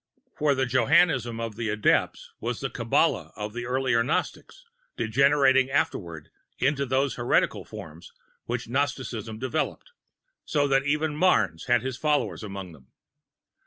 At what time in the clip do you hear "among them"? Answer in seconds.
12.41-12.87